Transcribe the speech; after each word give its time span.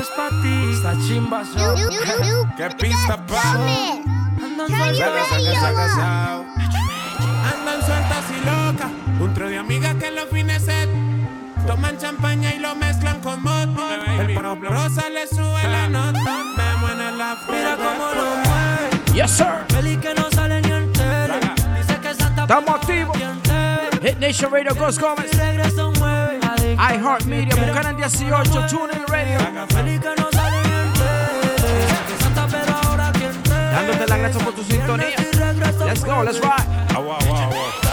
es 0.00 0.08
pa' 0.08 0.28
ti. 0.42 0.70
Esta 0.72 0.92
chimba 1.06 1.44
son. 1.44 1.76
¿Qué 2.56 2.70
pista 2.70 3.16
pa'? 3.26 3.52
Andan 4.42 4.72
Andan 7.52 7.82
sueltas 7.84 8.24
y 8.30 8.40
locas. 8.44 8.90
Un 9.20 9.34
tro 9.34 9.48
de 9.48 9.58
amigas 9.58 9.94
que 9.96 10.10
los 10.10 10.28
fines 10.30 10.66
toman 11.66 11.98
champaña 11.98 12.54
y 12.54 12.58
lo 12.58 12.74
mezclan 12.74 13.20
con 13.20 13.42
mod. 13.42 13.68
Oh, 13.78 14.22
El 14.22 14.34
prosa 14.34 15.10
le 15.10 15.26
sube 15.26 15.62
la 15.64 15.84
ah. 15.84 15.88
nota. 15.88 16.44
Me 16.56 16.76
mueve 16.80 17.12
la 17.16 17.36
Mira 17.48 17.76
cómo 17.76 18.06
lo 18.14 18.36
mueve. 18.48 19.14
Yes, 19.14 19.30
sir. 19.30 19.64
Feliz 19.68 19.98
que 19.98 20.14
no 20.14 20.30
sale 20.30 20.62
ni 20.62 20.70
entero. 20.70 21.34
Dice 21.76 22.00
que 22.00 22.14
Santa 22.14 22.42
Estamos 22.42 22.70
activos. 22.70 23.16
Hit 24.02 24.18
Nation 24.18 24.50
Radio 24.50 24.74
Ghost 24.74 24.98
Gómez. 24.98 25.30
iHeartMedia, 26.76 27.54
Buchanan 27.56 27.96
18, 27.96 28.66
TuneIn 28.68 29.06
Radio. 29.08 29.38
Dándote 33.72 34.06
las 34.06 34.18
gracias 34.18 34.44
por 34.44 34.54
tu 34.54 34.64
sintonía. 34.64 35.16
Let's 35.86 36.04
go, 36.04 36.22
let's 36.22 36.40
ride. 36.40 36.66
Wow, 36.94 37.04
wow, 37.04 37.18
wow. 37.28 37.89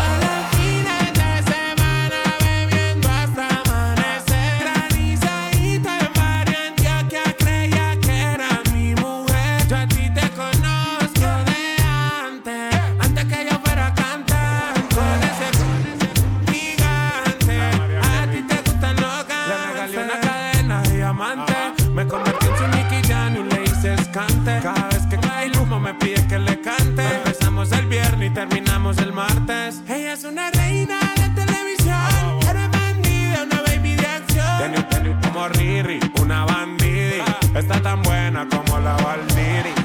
la 38.87 38.95
Valdiri. 39.03 39.76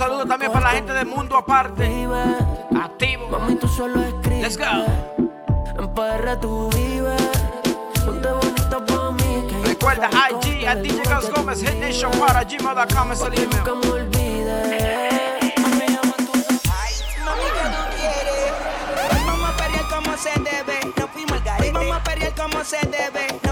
saludo 0.00 0.24
también 0.24 0.50
para 0.50 0.68
la 0.68 0.70
gente 0.76 0.94
del 0.94 1.04
mundo 1.04 1.36
aparte. 1.36 1.84
Activo. 2.80 3.28
Mami, 3.28 3.56
tú 3.56 3.68
solo 3.68 4.00
escribes. 4.00 4.56
Let's 4.56 4.56
go. 4.56 4.64
En 5.68 6.40
tú 6.40 6.70
vives. 6.70 7.20
Recuerda 9.64 10.08
IG 10.30 10.66
a 10.66 10.74
DJ 10.76 11.02
Gas 11.02 11.30
Gómez, 11.30 11.60
Hit 11.60 11.74
Nation, 11.74 12.10
para 12.12 12.44
gmail.com 12.44 13.12
es 13.12 13.20
el 13.20 13.34
email. 13.34 13.50
Nunca 13.50 13.74
me 13.74 13.90
olvides. 13.90 15.54
Tú 17.20 17.84
quieres. 17.94 18.52
Como 19.90 20.16
se 20.16 20.30
debe. 20.40 20.80
Nos 20.96 21.10
fuimos 21.10 21.32
al 21.32 21.42
garete. 21.42 21.66
Hoy 21.66 21.72
vamos 21.72 21.96
a 21.96 22.02
pelear 22.02 22.34
como 22.34 22.64
se 22.64 22.78
debe. 22.86 23.49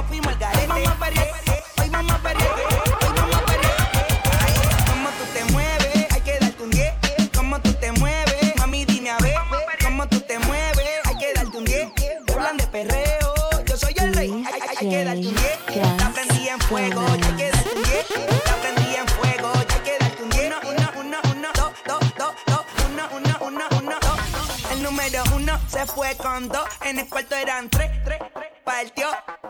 en 26.82 27.00
el 27.00 27.08
cuarto 27.08 27.34
eran 27.34 27.68
tres, 27.68 27.90
tres, 28.04 28.20
tres. 28.32 28.46
Partió 28.64 29.08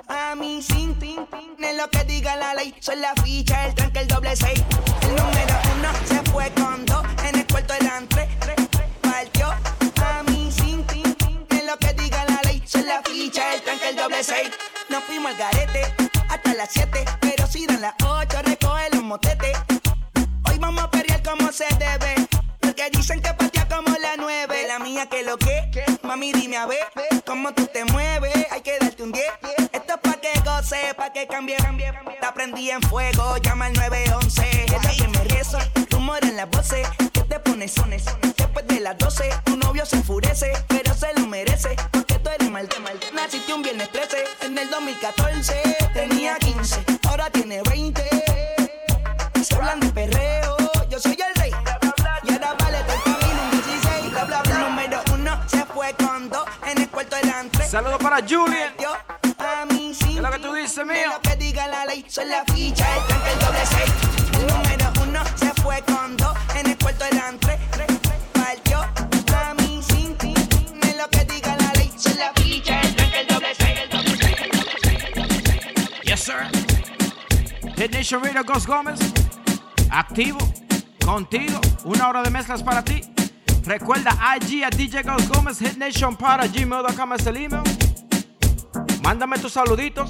a 0.09 0.35
mi 0.35 0.63
sin 0.63 0.99
tin, 0.99 1.27
tin, 1.27 1.77
lo 1.77 1.91
que 1.91 2.03
diga 2.05 2.35
la 2.37 2.55
ley. 2.55 2.75
Son 2.81 2.99
la 2.99 3.13
ficha, 3.23 3.67
el 3.67 3.75
tranque, 3.75 3.99
el 3.99 4.09
doble 4.09 4.35
seis. 4.35 4.63
El 5.03 5.11
número 5.11 5.55
uno 5.77 5.91
se 6.07 6.31
fue 6.31 6.51
con 6.55 6.87
dos, 6.87 7.05
en 7.25 7.41
el 7.41 7.47
cuarto 7.47 7.75
eran 7.75 8.09
tres, 8.09 8.31
tres, 8.41 8.57
tres. 8.71 8.87
Partió 9.03 9.49
a 9.49 10.23
mi 10.29 10.51
sin 10.51 10.83
tin, 10.87 11.15
tin, 11.15 11.67
lo 11.67 11.77
que 11.77 11.93
diga 11.93 12.25
la 12.25 12.41
ley. 12.45 12.63
Son 12.65 12.87
la 12.87 13.03
ficha, 13.03 13.55
el 13.55 13.61
tranque, 13.61 13.91
el 13.91 13.97
doble 13.97 14.25
seis. 14.25 14.51
Nos 14.89 15.05
fuimos 15.05 15.33
al 15.33 15.37
garete 15.37 15.95
hasta 16.31 16.55
las 16.55 16.71
siete, 16.73 17.05
pero 17.21 17.47
si 17.47 17.67
dan 17.67 17.83
las 17.83 17.95
ocho 18.03 18.41
recoge 18.43 18.89
los 18.95 19.03
motetes. 19.03 19.59
Hoy 20.49 20.59
vamos 20.59 20.85
a 20.85 20.91
pelear 20.91 21.23
como 21.23 21.53
se 21.53 21.67
debe, 21.79 22.15
porque 22.61 22.89
dicen 22.91 23.21
que 23.21 23.35
partió 23.35 23.69
como 23.69 23.95
la 23.99 24.17
nueve. 24.17 24.67
La 24.67 24.79
mía 24.79 25.07
que 25.07 25.23
lo 25.23 25.37
que. 25.37 25.69
Mami, 26.09 26.33
dime 26.33 26.57
a 26.57 26.65
ver 26.65 26.87
cómo 27.27 27.53
tú 27.53 27.67
te 27.67 27.85
mueves. 27.85 28.35
Hay 28.51 28.63
que 28.63 28.79
darte 28.79 29.03
un 29.03 29.13
10. 29.13 29.27
Esto 29.73 29.93
es 29.93 30.01
pa' 30.01 30.19
que 30.19 30.41
goce, 30.41 30.95
pa' 30.97 31.13
que 31.13 31.27
cambie. 31.27 31.59
Te 31.59 32.33
prendí 32.35 32.71
en 32.71 32.81
fuego, 32.81 33.37
llama 33.37 33.67
al 33.67 33.75
911. 33.75 34.65
Ella 34.69 34.91
que 34.97 35.07
me 35.07 35.25
rieza, 35.25 35.59
rumor 35.91 36.25
en 36.25 36.37
las 36.39 36.49
voces. 36.49 36.89
Que 37.13 37.21
te 37.25 37.39
pones, 37.41 37.73
sones. 37.73 38.07
Después 38.39 38.67
de 38.69 38.81
las 38.81 38.97
12, 38.97 39.29
tu 39.45 39.59
novio 39.59 39.85
se 39.85 39.97
enfurece, 39.97 40.51
pero 40.67 40.95
se 40.95 41.13
lo 41.13 41.27
merece. 41.27 41.77
Porque 41.91 42.15
tú 42.15 42.31
eres 42.31 42.51
mal 42.51 42.67
de 42.67 42.79
mal. 42.79 42.99
Naciste 43.13 43.53
un 43.53 43.63
viernes 43.63 43.93
13, 43.93 44.25
en 44.47 44.57
el 44.57 44.71
2014 44.71 45.77
tenía 45.93 46.39
15, 46.39 46.85
ahora 47.07 47.29
tiene 47.29 47.61
20. 47.65 48.03
Se 49.45 49.55
hablan 49.55 49.81
de 49.81 49.91
perreo 49.91 50.68
Saludos 57.69 57.99
para 58.03 58.23
Julian. 58.27 58.73
Yo 58.81 58.97
a 59.39 59.67
mí 59.67 59.93
sí. 59.93 60.07
¿Qué 60.07 60.15
es 60.15 60.23
lo 60.23 60.31
que 60.31 60.39
tú 60.39 60.55
dices, 60.55 60.87
mío? 60.87 61.13
Lo 61.13 61.21
que 61.21 61.37
diga 61.37 61.69
la 61.69 61.85
ley, 61.85 62.03
soy 62.09 62.25
la 62.25 62.43
ficha, 62.47 62.87
el 62.97 63.05
tanque, 63.07 63.31
el 63.31 63.39
doble 63.41 63.59
seis. 63.67 63.93
El 64.41 64.47
número 64.47 64.93
uno 65.07 65.21
se 65.37 65.53
fue 65.61 65.83
con 65.83 66.17
dos, 66.17 66.35
en 66.57 66.71
el 66.71 66.79
cuarto 66.79 67.05
eran 67.05 67.39
tres. 67.39 67.59
Partió 68.33 68.79
a 68.81 69.55
mí 69.59 69.83
sí. 69.87 70.17
Me 70.83 70.95
lo 70.95 71.09
que 71.11 71.27
diga 71.27 71.57
la 71.59 71.73
ley, 71.75 71.93
la 72.17 72.33
ficha, 72.43 72.81
el 72.81 72.97
tanque, 72.97 73.21
el 73.21 73.27
doble 73.27 73.55
seis. 73.55 73.81
el 73.83 73.91
doble 73.91 74.17
seis, 74.17 74.39
el 74.39 74.51
doble 74.51 75.43
seis. 75.45 76.03
Yes, 76.05 76.21
sir. 78.09 78.23
Radio 78.23 78.45
Ghost 78.45 78.67
Gómez. 78.67 78.99
Activo. 79.91 80.39
Contigo. 81.05 81.61
Una 81.85 82.09
hora 82.09 82.23
de 82.23 82.31
mezclas 82.31 82.63
para 82.63 82.83
ti. 82.83 83.03
Recuerda 83.69 84.13
IG 84.37 84.65
a 84.65 84.71
DJ 84.71 85.03
Gómez. 85.03 85.59
Hit 85.59 85.77
Nation 85.77 86.17
para 86.17 86.47
gmail.com 86.47 87.13
es 87.13 87.27
el 87.27 87.37
email. 87.37 87.63
Mándame 89.03 89.39
tus 89.39 89.53
saluditos. 89.53 90.09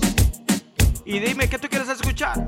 Y 1.04 1.18
dime 1.18 1.48
qué 1.48 1.58
tú 1.58 1.68
quieres 1.68 1.88
escuchar. 1.88 2.46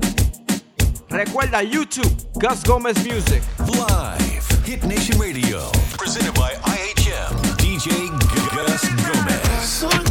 Recuerda 1.09 1.61
YouTube. 1.63 2.09
Gus 2.35 2.63
Gómez 2.63 2.95
Music. 3.05 3.43
Live, 3.59 4.63
Hit 4.65 4.83
Nation 4.83 5.19
Radio, 5.19 5.69
presented 5.97 6.33
by 6.33 6.53
IHM, 6.63 7.57
DJ 7.57 8.09
Gus 8.55 8.81
Gomez. 9.03 10.10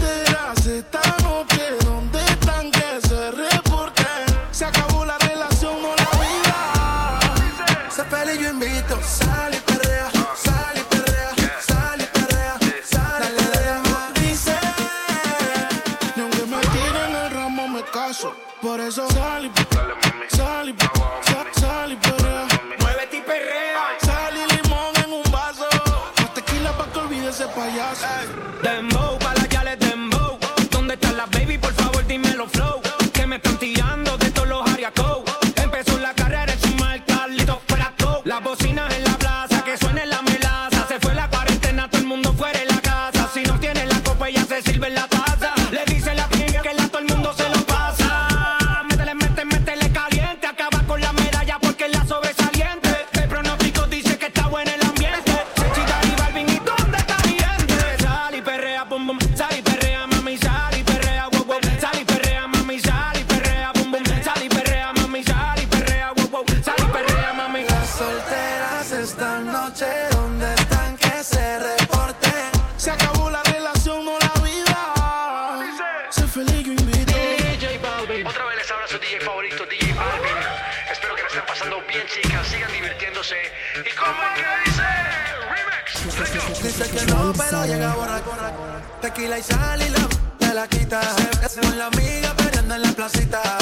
Tequila 89.01 89.39
y 89.39 89.43
sal 89.43 89.81
y 89.81 89.89
la 89.89 90.09
te 90.39 90.55
la 90.55 90.69
quita. 90.69 91.01
Se 91.49 91.61
con 91.61 91.79
la 91.79 91.87
amiga 91.87 92.35
peleando 92.37 92.75
en 92.75 92.83
la 92.83 92.93
placita. 92.93 93.60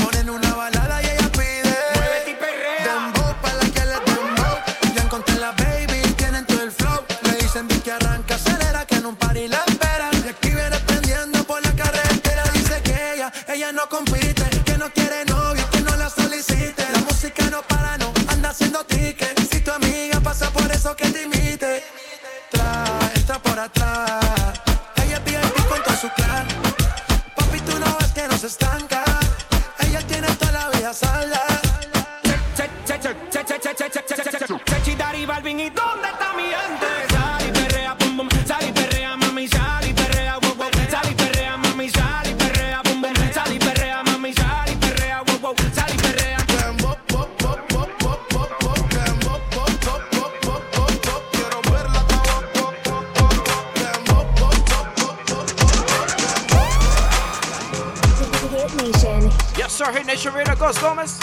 Hit 59.69 60.07
Nation 60.07 60.35
Ghost 60.59 60.81
Gómez. 60.81 61.19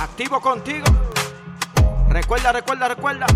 Activo 0.00 0.40
contigo. 0.40 0.86
Recuerda, 2.08 2.52
recuerda, 2.52 2.88
recuerda. 2.88 3.26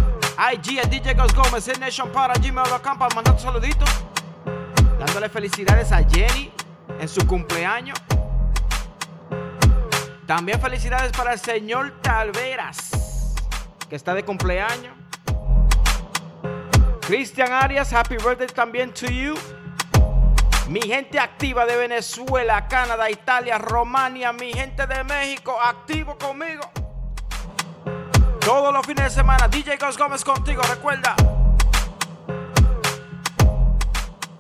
IG 0.53 0.79
a 0.79 0.89
DJ 0.89 1.15
Ghost 1.15 1.35
Gómez. 1.35 1.67
Hit 1.67 1.79
Nation 1.79 2.11
para 2.13 2.35
gmail.com 2.35 2.99
para 2.99 3.15
mandar 3.15 3.35
tus 3.35 3.43
saluditos. 3.43 3.89
Dándole 5.01 5.29
felicidades 5.29 5.91
a 5.91 6.05
Jenny 6.05 6.53
en 7.01 7.09
su 7.09 7.27
cumpleaños. 7.27 7.99
También 10.27 10.61
felicidades 10.61 11.11
para 11.11 11.33
el 11.33 11.41
señor 11.41 12.01
Talveras, 12.01 13.35
que 13.89 13.97
está 13.97 14.15
de 14.15 14.25
cumpleaños. 14.25 14.95
Cristian 17.01 17.53
Arias, 17.53 17.93
happy 17.93 18.17
birthday 18.17 18.47
también 18.47 18.95
to 18.95 19.07
you. 19.07 19.35
Mi 20.71 20.81
gente 20.83 21.19
activa 21.19 21.67
de 21.67 21.77
Venezuela, 21.77 22.69
Canadá, 22.69 23.11
Italia, 23.11 23.59
Romania, 23.59 24.33
mi 24.33 24.53
gente 24.53 24.87
de 24.87 25.03
México, 25.03 25.59
activo 25.61 26.17
conmigo. 26.17 26.63
Todos 28.39 28.73
los 28.73 28.87
fines 28.87 29.07
de 29.07 29.11
semana, 29.11 29.49
DJ 29.49 29.79
Gus 29.79 29.99
Gómez 29.99 30.23
contigo, 30.23 30.63
recuerda. 30.63 31.17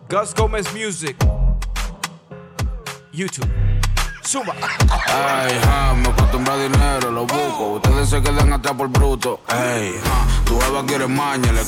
Gus 0.08 0.32
Gómez 0.32 0.72
Music. 0.72 1.16
YouTube. 3.10 3.69
Zumba. 4.24 4.54
Ay, 5.06 5.58
ja, 5.64 5.94
me 5.94 6.08
acostumbra 6.08 6.56
dinero, 6.56 7.10
lo 7.10 7.26
busco. 7.26 7.72
Ustedes 7.74 8.08
se 8.10 8.22
quedan 8.22 8.52
atrás 8.52 8.74
por 8.74 8.88
bruto. 8.88 9.40
Ey, 9.48 9.94
ja, 10.04 10.44
tu 10.44 10.60
jeva 10.60 10.84
quiere 10.86 11.06
maña, 11.06 11.52
le, 11.52 11.62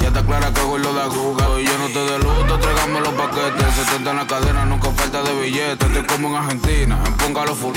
Ya 0.00 0.08
está 0.08 0.24
clara 0.24 0.52
que 0.52 0.60
lo 0.60 0.92
de 0.92 1.02
aguja. 1.02 1.60
Y 1.60 1.64
yo 1.64 1.78
no 1.78 1.86
te 1.88 1.98
de 1.98 2.18
luto, 2.18 2.58
tráigame 2.58 3.00
los 3.00 3.14
paquetes. 3.14 3.74
70 3.74 4.10
en 4.10 4.16
la 4.16 4.26
cadena, 4.26 4.64
nunca 4.64 4.90
falta 4.90 5.22
de 5.22 5.40
billetes. 5.40 5.88
Estoy 5.88 6.04
como 6.04 6.28
en 6.28 6.34
Argentina, 6.36 6.98
en 7.06 7.14
póngalo 7.14 7.54
full. 7.54 7.74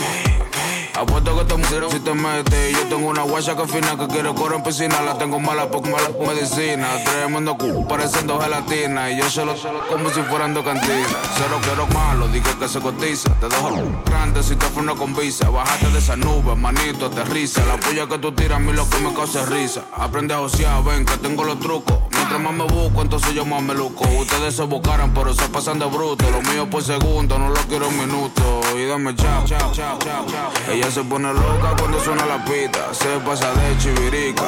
Apuesto 0.98 1.38
que 1.38 1.46
te 1.46 1.56
muero 1.56 1.92
si 1.92 2.00
te 2.00 2.14
metes. 2.14 2.72
Yo 2.74 2.88
tengo 2.88 3.10
una 3.10 3.22
guacha 3.22 3.56
que 3.56 3.68
fina 3.68 3.96
que 3.96 4.08
quiere 4.08 4.34
correr 4.34 4.58
en 4.58 4.64
piscina. 4.64 5.00
La 5.02 5.16
tengo 5.16 5.40
mala 5.40 5.70
porque 5.70 5.92
mala 5.92 6.10
por 6.10 6.28
medicina. 6.28 6.88
Tremendo 7.04 7.56
culo, 7.56 7.88
pareciendo 7.88 8.40
gelatina. 8.40 9.12
Y 9.12 9.20
yo 9.20 9.30
solo, 9.30 9.56
solo 9.56 9.88
como 9.88 10.10
si 10.10 10.22
fueran 10.24 10.56
dos 10.56 10.66
cantinas. 10.66 11.16
Cero 11.36 11.60
quiero 11.62 11.86
malo, 11.88 12.28
dije 12.30 12.50
que 12.60 12.68
se 12.68 12.80
cotiza. 12.80 13.30
Te 13.36 13.48
dejo 13.48 13.76
grande 14.06 14.42
si 14.42 14.56
te 14.56 14.66
freno 14.66 14.96
con 14.96 15.16
visa. 15.16 15.50
Bájate 15.50 15.88
de 15.92 16.00
esa 16.00 16.16
nube, 16.16 16.56
manito, 16.56 17.06
aterriza. 17.06 17.64
La 17.66 17.78
puya 17.78 18.08
que 18.08 18.18
tú 18.18 18.32
tiras 18.32 18.58
a 18.58 18.60
mí 18.60 18.74
lo 18.74 18.90
que 18.90 18.98
me 18.98 19.14
causa 19.14 19.46
risa. 19.46 19.84
Aprende 19.96 20.34
a 20.34 20.38
josear, 20.38 20.84
ven 20.84 21.06
que 21.06 21.18
tengo 21.18 21.44
los 21.44 21.60
trucos. 21.60 22.07
Mientras 22.30 22.42
más 22.54 22.68
me 22.68 22.74
busco, 22.74 23.02
entonces 23.04 23.34
yo 23.34 23.46
más 23.46 23.62
me 23.62 23.74
luco. 23.74 24.04
Ustedes 24.20 24.54
se 24.54 24.64
buscaran, 24.64 25.14
pero 25.14 25.34
se 25.34 25.48
pasan 25.48 25.80
de 25.80 25.86
bruto. 25.86 26.30
Lo 26.30 26.42
mío 26.42 26.70
por 26.70 26.84
segundo, 26.84 27.40
no 27.40 27.48
lo 27.48 27.56
quiero 27.70 27.88
en 27.88 27.98
minuto. 28.00 28.60
Y 28.76 28.86
dame 28.86 29.16
chao, 29.16 29.46
chao, 29.46 29.72
chao, 29.72 29.98
chao, 29.98 30.26
chao. 30.28 30.52
Ella 30.74 30.92
se 30.92 31.04
pone 31.06 31.32
loca 31.34 31.74
cuando 31.80 31.98
suena 32.02 32.26
la 32.26 32.44
pita. 32.44 32.94
Se 32.94 33.18
pasa 33.26 33.54
de 33.54 33.78
chivirica. 33.78 34.44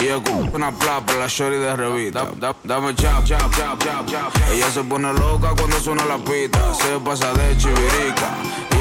Y 0.00 0.06
escupa 0.06 0.48
una 0.56 0.70
plapa, 0.70 1.12
la 1.14 1.26
shorty 1.26 1.56
de 1.56 1.74
revista. 1.74 2.24
Da- 2.38 2.52
da- 2.52 2.56
Dame 2.62 2.94
chao, 2.94 3.20
chao, 3.24 3.50
chao, 3.50 3.76
chao, 3.78 4.04
chao. 4.06 4.30
Ella 4.52 4.70
se 4.70 4.84
pone 4.84 5.12
loca 5.12 5.54
cuando 5.56 5.80
suena 5.80 6.04
la 6.04 6.18
pita. 6.18 6.72
Se 6.74 7.00
pasa 7.00 7.32
de 7.32 7.56
chivirica. 7.56 8.30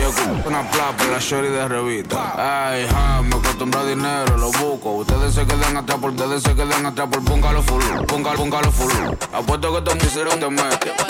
Y 0.03 0.05
escupa 0.05 0.50
una 0.50 0.69
plapa, 0.69 1.05
la 1.05 1.17
shorty 1.19 1.48
de 1.48 1.65
revista. 1.67 2.33
Ay, 2.72 2.86
ja, 2.91 3.22
me 3.22 3.36
acostumbro 3.38 3.79
a 3.79 3.86
dinero, 3.86 4.38
lo 4.38 4.51
busco. 4.51 4.91
Ustedes 4.95 5.33
se 5.33 5.45
quedan 5.45 5.77
atrás 5.77 5.98
por, 6.00 6.10
ustedes 6.12 6.43
se 6.43 6.53
quedan 6.53 6.86
atrás 6.86 7.07
por 7.10 7.24
póngalo 7.24 7.62
full, 7.63 7.81
póngalo, 8.05 8.38
póngalo 8.38 8.69
full. 8.72 8.91
Apuesto 9.31 9.74
que 9.74 9.81
te 9.89 9.95
pusieron 9.95 10.39
de 10.41 10.50
mete. 10.50 10.91
Con 10.91 11.07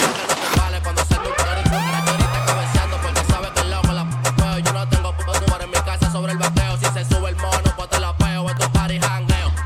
la 3.70 3.82
la. 3.94 4.06
Yo 5.74 5.84
casa 5.86 6.12
sobre 6.12 6.34
el 6.34 6.38
bateo. 6.38 6.78
Si 6.78 6.86
se 6.86 7.04
sube 7.06 7.30
el 7.30 7.36
mono, 7.38 7.74
pues 7.76 7.90
te 7.90 8.00
la 8.00 8.16
peo. 8.16 8.48
Esto 8.48 8.64
es 8.64 8.70
party. 8.70 9.00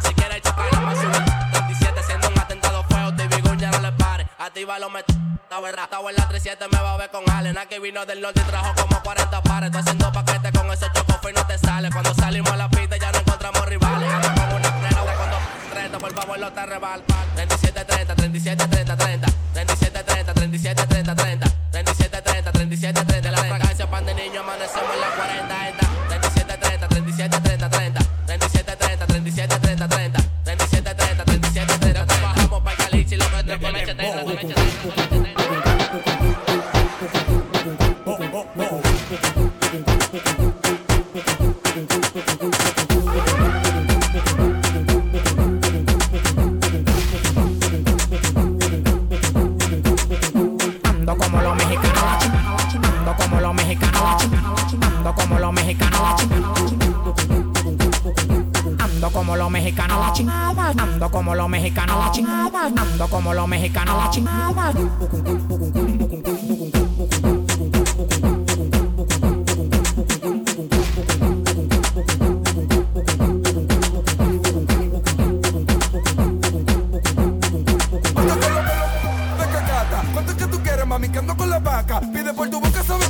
Si 0.07 0.13
quieres 0.13 0.41
chocar, 0.41 0.72
nada 0.72 0.86
más 0.86 0.98
sube 0.98 1.12
37 1.51 2.01
siendo 2.07 2.29
un 2.29 2.39
atentado 2.39 2.84
feo. 2.86 3.13
Te 3.13 3.27
ya 3.57 3.72
no 3.72 3.79
le 3.79 3.91
pare. 3.91 4.25
Activa 4.39 4.79
lo 4.79 4.89
met. 4.89 5.05
Estaba 5.10 5.69
en 5.69 5.75
la- 5.75 5.84
estaba 5.84 6.10
en 6.10 6.15
la 6.15 6.27
37, 6.27 6.65
con 7.11 7.29
Allen. 7.29 7.57
Aquí 7.57 7.79
vino 7.79 8.05
del 8.05 8.21
norte 8.21 8.41
y 8.41 8.49
trajo 8.49 8.73
como 8.75 9.01
40 9.01 9.41
pares. 9.41 9.67
Estoy 9.67 9.81
haciendo 9.81 10.11
paquete 10.11 10.51
con 10.51 10.71
ese 10.71 10.85
choco 10.93 11.29
y 11.29 11.33
no 11.33 11.45
te 11.45 11.57
sale. 11.57 11.89
Cuando 11.91 12.13
salimos 12.13 12.51
a 12.51 12.57
la 12.57 12.69
pista 12.69 12.97
ya 12.97 13.11
no 13.11 13.19
encontramos 13.19 13.65
rivales. 13.67 14.09
Ando 14.11 14.27
con 14.27 14.55
una 14.55 14.89
de 14.89 15.17
cuando 15.17 15.37
30, 15.73 15.99
por 15.99 16.13
favor, 16.13 16.39
no 16.39 16.51
te 16.51 16.65
rebal. 16.65 17.03
37, 17.35 17.85
30, 17.85 18.15
37, 18.15 18.67
30, 18.67 18.97
30. 18.97 19.37
Mami? 80.87 81.09
Que 81.09 81.20
ando 81.20 81.35
con 81.35 81.50
la 81.50 81.59
vaca. 81.59 82.00
Pide 82.13 82.33
por 82.33 82.50
tu 82.50 82.59
boca, 82.59 82.83
sabes 82.83 83.06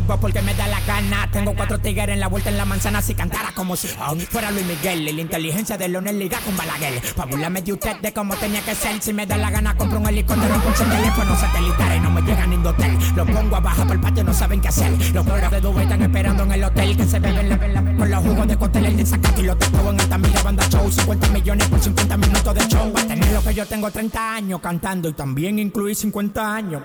vivo 0.00 0.16
porque 0.18 0.42
me 0.42 0.54
da 0.54 0.66
la 0.66 0.80
gana. 0.80 1.28
Tengo 1.30 1.54
cuatro 1.54 1.78
tigres 1.78 2.08
en 2.10 2.20
la 2.20 2.28
vuelta 2.28 2.50
en 2.50 2.56
la 2.56 2.64
manzana. 2.64 3.00
Si 3.00 3.14
cantara 3.14 3.52
como 3.54 3.76
si 3.76 3.88
fuera 3.88 4.50
Luis 4.50 4.66
Miguel. 4.66 5.08
Y 5.08 5.12
la 5.12 5.20
inteligencia 5.22 5.76
de 5.78 5.88
Leonel 5.88 6.18
liga 6.18 6.38
con 6.44 6.56
Balaguer. 6.56 7.00
Pa' 7.14 7.24
burlarme 7.24 7.62
de 7.62 7.72
usted 7.72 7.96
de 8.00 8.12
cómo 8.12 8.34
tenía 8.36 8.60
que 8.60 8.74
ser. 8.74 9.00
Si 9.02 9.12
me 9.12 9.26
da 9.26 9.36
la 9.36 9.50
gana, 9.50 9.76
compro 9.76 9.98
un 9.98 10.06
helicóptero 10.06 10.54
con 10.62 10.74
su 10.74 10.84
teléfono 10.84 11.36
satelital. 11.36 11.96
Y 11.96 12.00
no 12.00 12.10
me 12.10 12.22
llegan 12.22 12.50
ni 12.50 12.66
hotel. 12.66 12.98
Los 13.14 13.30
pongo 13.30 13.56
abajo 13.56 13.86
por 13.86 13.96
el 13.96 14.00
patio, 14.00 14.24
no 14.24 14.34
saben 14.34 14.60
qué 14.60 14.68
hacer. 14.68 14.92
Los 15.14 15.26
cueros 15.26 15.50
de 15.50 15.60
Dubai 15.60 15.84
están 15.84 16.02
esperando 16.02 16.42
en 16.44 16.52
el 16.52 16.64
hotel. 16.64 16.96
Que 16.96 17.04
se 17.04 17.18
beben 17.18 17.48
la 17.48 17.56
vela 17.56 17.82
con 17.82 18.10
los 18.10 18.24
jugos 18.24 18.48
de 18.48 18.56
cóctel. 18.56 18.84
El 18.86 18.96
de 18.96 19.06
Zacate 19.06 19.40
y 19.40 19.44
los 19.44 19.58
tacos 19.58 19.92
en 19.92 20.00
Altamira, 20.00 20.42
banda 20.42 20.68
show. 20.68 20.90
50 20.90 21.28
millones 21.28 21.68
por 21.68 21.80
50 21.80 22.16
minutos 22.16 22.54
de 22.54 22.68
show. 22.68 22.92
Va 22.94 23.00
a 23.00 23.06
tener 23.06 23.32
lo 23.32 23.42
que 23.42 23.54
yo 23.54 23.66
tengo 23.66 23.90
30 23.90 24.34
años 24.34 24.60
cantando. 24.60 25.08
Y 25.08 25.12
también 25.14 25.58
incluí 25.58 25.94
50 25.94 26.54
años. 26.54 26.82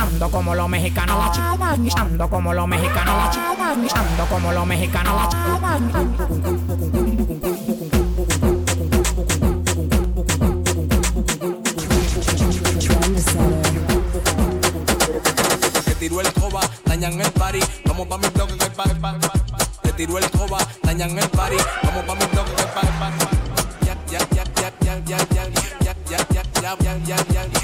Ando 0.00 0.30
como 0.30 0.54
los 0.54 0.68
mexicanos, 0.68 1.38
ando 1.96 2.30
como 2.30 2.54
los 2.54 2.66
mexicanos, 2.66 3.36
ando 3.36 4.26
como 4.30 4.50
los 4.52 4.66
mexicanos. 4.66 5.28
Te 15.84 15.94
tiró 15.96 16.20
el 16.22 16.32
coba, 16.32 16.60
dañan 16.86 17.20
el 17.20 17.30
party. 17.32 17.60
Vamos 17.84 18.06
pa' 18.06 18.16
mi 18.16 18.28
bloque 18.28 18.56
que 18.56 18.70
party, 18.70 18.94
party. 18.94 19.28
Te 19.82 19.92
tiró 19.92 20.18
el 20.18 20.30
coba, 20.30 20.58
dañan 20.82 21.18
el 21.18 21.28
party. 21.28 21.56
Vamos 21.84 22.04
pa' 22.04 22.14
mi 22.14 22.24
bloque 22.26 22.52
que 22.56 22.62
party. 22.62 22.90
Ya, 23.84 23.94
ya, 24.10 24.18
ya, 24.30 24.44
ya, 24.54 24.72
ya, 24.80 24.98
ya, 25.04 25.18
ya, 25.34 25.44
ya, 25.44 25.68
ya, 25.70 25.96
ya, 26.08 26.26
ya, 26.30 26.42
ya, 26.62 26.76
ya, 26.80 26.96
ya, 26.96 27.16
ya, 27.28 27.44
ya, 27.52 27.59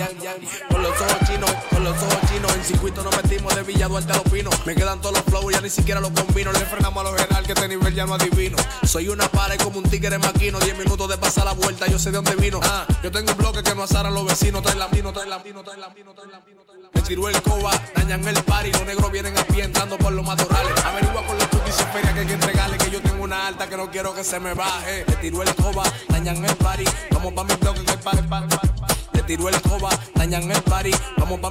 ya, 0.00 0.08
ya, 0.12 0.18
ya, 0.22 0.36
ya. 0.38 0.68
Con 0.68 0.82
los 0.82 0.92
ojos 0.92 1.16
chinos, 1.26 1.50
con 1.68 1.84
los 1.84 1.96
ojos 2.02 2.18
chinos. 2.32 2.54
En 2.54 2.64
circuito 2.64 3.02
nos 3.02 3.14
metimos 3.16 3.54
de 3.54 3.62
Villa 3.62 3.88
Duarte 3.88 4.12
a 4.12 4.16
los 4.16 4.24
pinos. 4.24 4.54
Me 4.66 4.74
quedan 4.74 5.00
todos 5.00 5.16
los 5.16 5.24
flows, 5.24 5.52
ya 5.52 5.60
ni 5.60 5.68
siquiera 5.68 6.00
los 6.00 6.10
combino. 6.10 6.52
Le 6.52 6.60
frenamos 6.60 7.04
a 7.04 7.10
los 7.10 7.20
general 7.20 7.44
que 7.44 7.52
este 7.52 7.68
nivel 7.68 7.94
ya 7.94 8.06
no 8.06 8.14
adivino. 8.14 8.56
Soy 8.84 9.08
una 9.08 9.28
pared 9.28 9.58
como 9.58 9.78
un 9.78 9.84
tigre 9.84 10.18
maquino. 10.18 10.58
Diez 10.60 10.76
minutos 10.78 11.08
de 11.08 11.18
pasar 11.18 11.44
la 11.44 11.52
vuelta, 11.52 11.86
yo 11.86 11.98
sé 11.98 12.10
de 12.10 12.16
dónde 12.16 12.34
vino. 12.36 12.60
Ah, 12.62 12.86
yo 13.02 13.10
tengo 13.10 13.32
un 13.32 13.36
bloque 13.36 13.62
que 13.62 13.74
no 13.74 13.82
asara 13.82 14.08
a 14.08 14.12
los 14.12 14.24
vecinos. 14.24 14.62
Trae 14.62 14.76
latino, 14.76 15.12
trae 15.12 15.28
latino, 15.28 15.62
trae 15.62 15.76
latino, 15.76 16.14
trae 16.14 16.28
latino. 16.28 16.62
Me 16.92 17.02
tiró 17.02 17.28
el 17.28 17.42
coba, 17.42 17.72
dañan 17.94 18.26
el 18.26 18.42
party. 18.42 18.72
Los 18.72 18.86
negros 18.86 19.12
vienen 19.12 19.36
a 19.36 19.44
pie 19.44 19.64
entrando 19.64 19.98
por 19.98 20.12
los 20.12 20.24
matorrales. 20.26 20.72
Averigua 20.84 21.26
con 21.26 21.36
los 21.36 21.46
y 21.46 21.82
feria 21.92 22.14
que 22.14 22.20
hay 22.20 22.26
que 22.26 22.32
entregarle. 22.32 22.78
Que 22.78 22.90
yo 22.90 23.02
tengo 23.02 23.22
una 23.22 23.46
alta 23.46 23.68
que 23.68 23.76
no 23.76 23.90
quiero 23.90 24.14
que 24.14 24.24
se 24.24 24.40
me 24.40 24.54
baje. 24.54 25.04
Me 25.06 25.16
tiró 25.16 25.42
el 25.42 25.54
coba, 25.54 25.82
dañan 26.08 26.42
el 26.42 26.56
party. 26.56 26.84
Vamos 27.10 27.34
pa' 27.34 27.44
mi 27.44 27.54
bloque 27.56 27.84
que 27.84 27.92
el 27.92 27.98
party, 27.98 28.22
party. 28.22 28.56
Le 28.56 28.99
tiró 29.36 29.48
el 29.48 29.60
coba, 29.62 29.90
dañan 30.16 30.50
el 30.50 30.60
party. 30.62 30.90
Que 30.90 31.22
pa' 31.22 31.50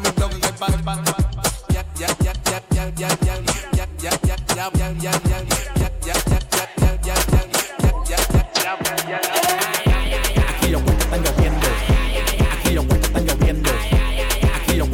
Aquí 10.50 10.68
los 10.72 10.82
están 13.06 13.26
lloviendo. 13.26 13.70
Aquí 14.66 14.76
los 14.76 14.90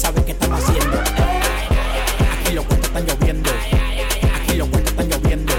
saber 0.00 0.24
qué 0.24 0.32
están 0.32 0.52
haciendo. 0.52 1.00
Aquí 2.38 2.54
los 2.54 2.64
cuentos 2.64 2.88
están 2.88 3.06
lloviendo. 3.06 3.50
Aquí 4.36 4.56
los 4.56 4.68
cuentos 4.68 4.92
están 4.92 5.08
lloviendo. 5.08 5.52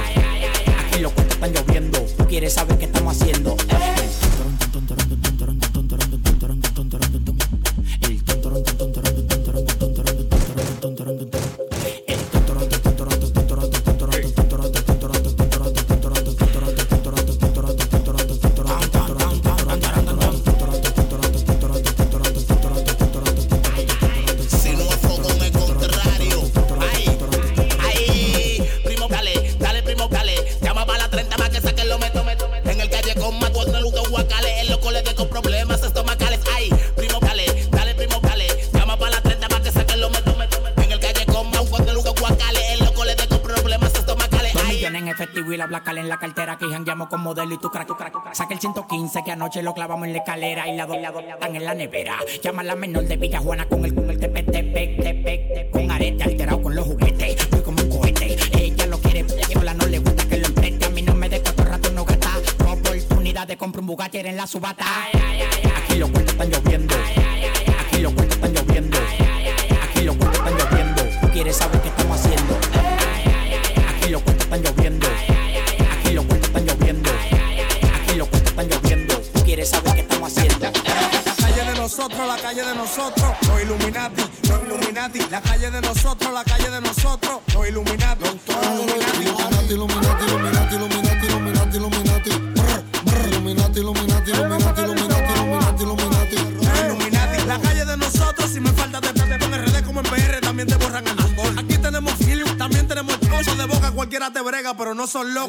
Aquí 0.87 0.99
los 1.01 1.11
cuentos 1.11 1.35
están 1.35 1.53
lloviendo. 1.53 1.99
Tú 2.17 2.27
quieres 2.27 2.53
saber 2.53 2.77
qué 2.77 2.90
jangueamos 46.81 47.09
con 47.09 47.21
modelo 47.21 47.53
y 47.53 47.59
tu 47.59 47.69
crack, 47.69 47.87
tu 47.87 47.95
crack, 47.95 48.11
tu 48.11 48.21
crack. 48.21 48.33
Saca 48.33 48.53
el 48.55 48.59
115 48.59 49.23
que 49.23 49.31
anoche 49.31 49.61
lo 49.61 49.73
clavamos 49.73 50.07
en 50.07 50.13
la 50.13 50.19
escalera 50.19 50.67
y 50.67 50.75
la 50.75 50.87
dos, 50.87 50.97
la 50.99 51.09
están 51.09 51.55
en 51.55 51.63
la 51.63 51.75
nevera. 51.75 52.17
Llama 52.41 52.61
a 52.61 52.65
la 52.65 52.75
menor 52.75 53.05
de 53.05 53.17
Villa 53.17 53.39
Juana 53.39 53.67
con 53.67 53.85
el 53.85 53.93
con 53.93 54.09
el 54.09 54.17
tepe, 54.17 54.43
tepe, 54.43 54.97
tepe, 54.99 55.69
con 55.71 55.91
arete 55.91 56.23
alterado 56.23 56.61
con 56.61 56.75
los 56.75 56.85
juguetes. 56.87 57.49
Voy 57.51 57.61
como 57.61 57.83
un 57.83 57.89
cohete. 57.89 58.35
Ella 58.57 58.87
lo 58.87 58.97
quiere, 58.97 59.25
la 59.61 59.73
no 59.75 59.85
le 59.85 59.99
gusta 59.99 60.27
que 60.27 60.37
lo 60.37 60.47
empreste. 60.47 60.85
A 60.85 60.89
mí 60.89 61.03
no 61.03 61.13
me 61.13 61.29
de 61.29 61.39
cuatro 61.41 61.65
rato 61.65 61.91
no 61.91 62.03
gasta. 62.03 62.31
Oportunidad 62.67 63.47
de 63.47 63.57
comprar 63.57 63.81
un 63.81 63.87
Bugatti 63.87 64.17
en 64.17 64.37
la 64.37 64.47
subata. 64.47 64.85
Aquí 65.83 65.99
los 65.99 66.09
cuentos 66.09 66.33
están 66.33 66.49
lloviendo. 66.49 66.70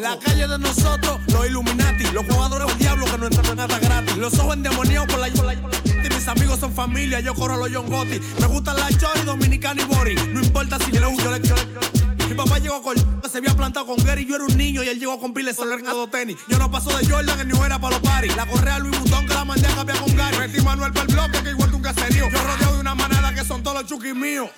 La 0.03 0.19
calle 0.19 0.49
de 0.49 0.59
nosotros, 0.59 1.21
los 1.33 1.47
Illuminati, 1.47 2.05
los 2.12 2.25
jugadores 2.27 2.71
un 2.73 2.79
diablo 2.79 3.05
que 3.07 3.19
no 3.19 3.27
entran 3.27 3.47
en 3.47 3.57
nada 3.57 3.79
gratis. 3.79 4.17
Los 4.17 4.35
ojos 4.38 4.57
endemoniados 4.57 5.07
por 5.09 5.21
la, 5.21 5.29
por 5.33 5.47
la, 5.47 5.55
mis 5.55 6.29
amigos 6.29 6.59
son 6.61 6.75
familia, 6.75 7.21
yo 7.21 7.35
corro 7.35 7.57
los 7.57 7.71
John 7.73 7.88
Gotti. 7.88 8.21
Me 8.41 8.47
gustan 8.47 8.77
la 8.77 8.88
Chori, 8.88 9.21
Dominicana 9.25 9.81
y 9.81 9.85
Bori. 9.85 10.15
No 10.33 10.41
importa 10.43 10.79
si 10.85 10.91
yo 10.91 11.01
le 11.01 11.07
le- 11.07 11.17
yo 11.49 11.55
le- 11.55 12.27
mi 12.29 12.35
papá 12.35 12.59
llegó 12.59 12.81
con 12.83 12.95
que 12.95 13.29
se 13.29 13.38
había 13.38 13.55
plantado 13.55 13.87
con 13.87 13.97
Gary, 14.05 14.25
yo 14.27 14.37
era 14.37 14.45
un 14.45 14.57
niño 14.57 14.83
y 14.83 14.88
él 14.88 14.99
llegó 14.99 15.21
con 15.21 15.33
piles 15.35 15.55
solo 15.57 16.09
tenis. 16.09 16.37
Yo 16.49 16.59
no 16.59 16.71
paso 16.71 16.97
de 16.97 17.07
Jordan 17.09 17.38
en 17.41 17.49
New 17.49 17.62
Era 17.62 17.79
para 17.79 17.99
los 17.99 18.09
paris. 18.09 18.35
La 18.37 18.47
correa 18.47 18.79
Louis 18.81 18.99
Vuitton 18.99 19.27
que 19.27 19.35
la 19.35 19.45
mandé 19.45 19.67
a 19.69 19.75
cambiar 19.75 19.99
con 19.99 20.17
Gary. 20.17 20.38
Metí 20.38 20.61
Manuel 20.62 20.93
para 20.93 21.07
el 21.07 21.15
bloque 21.15 21.43
que 21.43 21.51
igual 21.51 21.71
que 21.71 21.77
un 21.77 21.83
caserío. 21.83 22.25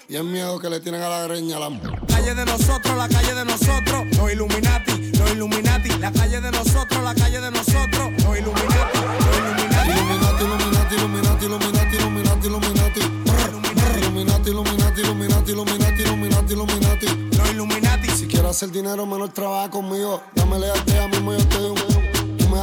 Y 0.09 0.17
el 0.17 0.25
miedo 0.25 0.59
que 0.59 0.69
le 0.69 0.81
tienen 0.81 1.01
a 1.01 1.09
la 1.09 1.23
greña 1.23 1.59
la 1.59 1.71
Calle 2.07 2.35
de 2.35 2.45
nosotros, 2.45 2.95
la 2.95 3.09
calle 3.09 3.35
de 3.35 3.45
nosotros, 3.45 4.05
los 4.19 4.33
Illuminati, 4.33 5.13
los 5.19 5.31
Illuminati. 5.33 5.89
La 5.99 6.13
calle 6.13 6.43
de 6.43 6.51
nosotros, 6.51 7.03
la 7.03 7.15
calle 7.15 7.41
de 7.41 7.51
nosotros, 7.51 8.13
los 8.23 8.39
Illuminati, 8.39 8.99
los 9.25 9.37
Illuminati. 9.39 9.91
Illuminati, 9.91 10.45
Illuminati, 10.45 10.95
Illuminati, 10.95 11.45
Illuminati, 11.47 11.97
Illuminati, 11.97 12.47
Illuminati. 12.47 13.01
Illuminati, 14.51 14.51
Illuminati, 14.51 15.01
Illuminati, 15.01 15.51
Illuminati, 15.53 16.03
Illuminati, 16.03 16.53
Illuminati. 16.53 17.07
Los 17.39 17.51
Illuminati. 17.51 18.11
Si 18.11 18.27
quieres 18.27 18.51
hacer 18.51 18.71
dinero, 18.73 19.07
menor 19.07 19.31
trabaja 19.31 19.71
conmigo. 19.71 20.23
Dame 20.35 20.59
lealtad 20.59 20.99
a 20.99 21.09
mismo 21.09 21.33
yo 21.33 21.49
te 21.49 21.59
doy 21.59 21.71
un. 21.71 22.04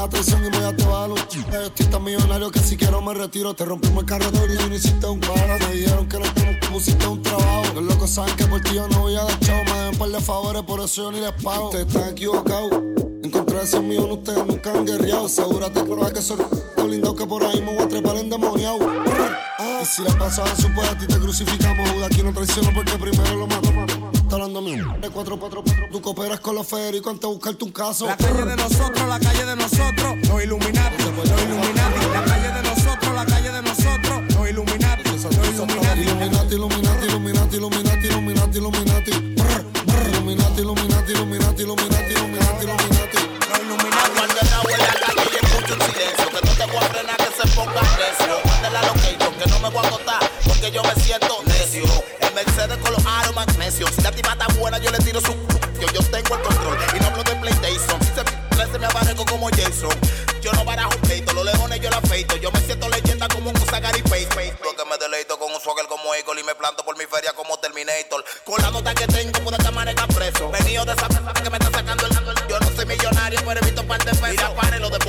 Traición 0.09 0.45
y 0.45 0.49
te 0.49 0.85
va 0.85 1.05
a 1.05 1.07
ch- 1.07 1.51
Yo 1.51 1.61
estoy 1.61 1.85
tan 1.87 2.03
millonario 2.03 2.51
que 2.51 2.59
si 2.59 2.75
quiero 2.75 3.01
me 3.01 3.13
retiro. 3.13 3.53
Te 3.53 3.65
rompimos 3.65 3.99
el 4.03 4.05
carretero 4.09 4.53
y 4.53 4.69
no 4.69 4.75
hiciste 4.75 5.05
un 5.07 5.19
paro. 5.19 5.57
Me 5.59 5.73
dijeron 5.75 6.07
que 6.09 6.19
no 6.19 6.33
te 6.33 6.67
pusiste 6.69 7.07
un 7.07 7.21
trabajo. 7.21 7.63
Los 7.75 7.83
locos 7.83 8.09
saben 8.09 8.35
que 8.35 8.45
por 8.45 8.61
ti 8.61 8.75
yo 8.75 8.87
no 8.89 8.99
voy 9.01 9.15
a 9.15 9.23
dar 9.23 9.39
chavo. 9.39 9.63
Me 9.65 9.79
den 9.79 9.97
par 9.97 10.09
de 10.09 10.19
favores, 10.21 10.63
por 10.63 10.79
eso 10.81 11.03
yo 11.03 11.11
ni 11.11 11.19
les 11.19 11.31
pago. 11.43 11.65
Ustedes 11.69 11.87
están 11.87 12.09
equivocados. 12.09 12.71
Encontrar 13.23 13.63
ese 13.63 13.79
mío, 13.79 14.05
ustedes 14.05 14.45
nunca 14.45 14.71
han 14.73 14.85
guerreado. 14.85 15.25
Asegúrate 15.27 15.83
que 15.83 16.13
que 16.13 16.21
soy 16.21 16.37
lindo 16.89 17.15
que 17.15 17.25
por 17.25 17.43
ahí 17.43 17.61
me 17.61 17.73
voy 17.75 17.83
a 17.85 17.87
trepar 17.87 18.17
endemoniado. 18.17 18.79
Ah, 19.59 19.79
y 19.81 19.85
si 19.85 20.01
la 20.03 20.13
pasaban 20.17 20.55
su 20.57 20.67
pues 20.73 20.89
a 20.89 20.97
ti 20.97 21.07
te 21.07 21.17
crucificamos. 21.19 21.87
Aquí 22.03 22.21
no 22.23 22.33
traiciono 22.33 22.69
porque 22.73 22.97
primero 22.97 23.35
lo 23.35 23.47
mato. 23.47 24.20
Está 24.31 24.43
hablando 24.43 24.61
mío. 24.61 24.85
De 25.01 25.09
444. 25.09 25.89
Tú 25.91 26.01
cooperas 26.01 26.39
con 26.39 26.55
los 26.55 26.65
federicos 26.65 27.11
antes 27.11 27.27
de 27.27 27.35
buscarte 27.35 27.65
un 27.65 27.71
caso. 27.73 28.05
La 28.05 28.15
calle 28.15 28.45
de 28.45 28.55
nosotros, 28.55 29.09
la 29.09 29.19
calle 29.19 29.43
de 29.43 29.55
nosotros, 29.57 30.15
los 30.29 30.43
Illuminati, 30.45 31.03
los 31.03 31.41
Illuminati. 31.43 31.99
La 32.13 32.23
calle 32.23 32.47
de 32.47 32.63
nosotros, 32.63 33.13
la 33.13 33.25
calle 33.25 33.51
de 33.51 33.61
nosotros, 33.61 34.23
los 34.33 34.49
Illuminati, 34.49 35.03
los 35.03 35.25
Illuminati. 35.25 35.99
Illuminati, 35.99 36.55
Illuminati, 36.55 37.07
Illuminati, 37.07 37.57
Illuminati, 37.57 38.07
Illuminati, 38.07 38.57
Illuminati. 38.57 39.11
Illuminati, 39.11 40.61
Illuminati, 40.61 41.11
Illuminati, 41.11 41.63
Illuminati, 41.63 42.13
Illuminati, 42.13 42.63
Illuminati. 42.63 43.17
Cuando 44.15 44.39
en 44.71 44.79
la 44.79 44.93
calle 44.95 45.27
y 45.27 45.45
escucho 45.45 45.73
un 45.73 45.81
silencio 45.81 46.27
Que 46.31 46.47
no 46.47 46.51
te 46.55 46.65
voy 46.71 46.77
a 46.77 46.87
frenar 46.87 47.17
que 47.17 47.31
se 47.35 47.47
ponga 47.53 47.81
precio 47.81 48.39
Mande 48.45 48.69
la 48.69 48.81
location 48.83 49.33
que 49.37 49.49
no 49.49 49.59
me 49.59 49.69
voy 49.69 49.83
a 49.83 49.87
acotar 49.89 50.31
Porque 50.47 50.71
yo 50.71 50.83
me 50.83 50.95
siento 50.95 51.50
los 53.31 53.35
magnesios 53.35 53.89
Si 53.95 54.01
la 54.01 54.11
tipa 54.11 54.33
está 54.33 54.47
buena 54.59 54.77
yo 54.77 54.91
le 54.91 54.97
tiro 54.99 55.19
su 55.21 55.33
Yo, 55.79 55.87
yo 55.93 56.01
tengo 56.11 56.35
el 56.35 56.41
control 56.41 56.77
y 56.95 56.99
no 56.99 57.07
hablo 57.07 57.23
de 57.23 57.35
PlayStation. 57.35 57.99
Se 58.03 58.23
crece 58.55 58.77
me 58.77 58.85
abarreco 58.85 59.25
como 59.25 59.49
Jason. 59.49 59.89
Yo 60.41 60.51
no 60.53 60.63
barajo 60.63 60.91
pleito, 61.01 61.33
los 61.33 61.45
leones 61.45 61.79
yo 61.81 61.89
la 61.89 61.97
afeito. 61.97 62.35
Yo 62.37 62.51
me 62.51 62.59
siento 62.59 62.87
leyenda 62.89 63.27
como 63.27 63.49
un 63.49 63.55
Gary 63.55 64.01
Face 64.03 64.27
Porque 64.63 64.83
me 64.85 64.97
deleito 64.97 65.39
con 65.39 65.51
un 65.51 65.59
swagger 65.59 65.87
como 65.87 66.13
Eagle 66.13 66.41
Y 66.41 66.43
me 66.43 66.53
planto 66.53 66.83
por 66.85 66.97
mi 66.97 67.05
feria 67.05 67.33
como 67.33 67.57
Terminator. 67.57 68.23
Con 68.45 68.61
la 68.61 68.69
nota 68.69 68.93
que 68.93 69.07
tengo 69.07 69.39
puedo 69.39 69.57
que 69.57 69.67
amanezca 69.67 70.07
preso. 70.07 70.49
Venido 70.51 70.85
de 70.85 70.93
esa 70.93 71.07
que 71.07 71.49
me 71.49 71.57
está 71.57 71.71
sacando 71.71 72.05
el 72.05 72.13
Yo 72.47 72.59
no 72.59 72.75
soy 72.75 72.85
millonario 72.85 73.39
pero 73.45 73.59
he 73.59 73.65
visto 73.65 73.83
par 73.87 74.03
de 74.03 74.11
Mira 74.21 74.79
lo 74.79 74.89
de 74.89 74.99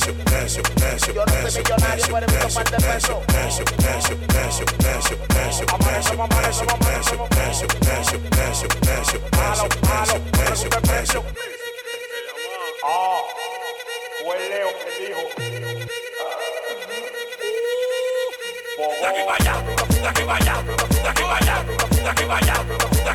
Yo 0.00 0.14
no 1.26 1.50
soy 1.50 1.62
millonario 1.62 2.06
pero 2.10 2.26
he 2.26 2.44
visto 2.44 2.54
par 2.54 2.70
de 2.70 2.76
pesos 2.78 3.30
aquí 19.10 19.22
para 19.26 19.36
allá, 19.36 19.62
de 19.62 20.06
aquí 20.06 20.06
para 20.06 20.06
allá, 20.06 20.06
de 20.06 20.08
aquí 20.08 20.22
para 20.24 20.36
allá, 20.36 20.62
de 20.62 20.72
aquí 20.72 20.86
para 20.86 20.99
de 21.38 22.10
aquí 22.10 22.24
para 22.24 22.38
allá, 22.38 22.64
de 23.04 23.10